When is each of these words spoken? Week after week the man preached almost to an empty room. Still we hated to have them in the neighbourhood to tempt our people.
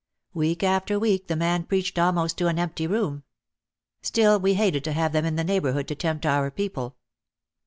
Week 0.33 0.63
after 0.63 0.97
week 0.97 1.27
the 1.27 1.35
man 1.35 1.63
preached 1.63 1.99
almost 1.99 2.35
to 2.39 2.47
an 2.47 2.57
empty 2.57 2.87
room. 2.87 3.21
Still 4.01 4.39
we 4.39 4.55
hated 4.55 4.83
to 4.85 4.93
have 4.93 5.13
them 5.13 5.25
in 5.25 5.35
the 5.35 5.43
neighbourhood 5.43 5.87
to 5.89 5.93
tempt 5.95 6.25
our 6.25 6.49
people. 6.49 6.97